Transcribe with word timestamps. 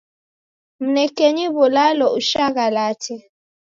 Mnekenyi 0.83 1.45
w'ulalo 1.55 2.07
ushaghalate. 2.19 3.15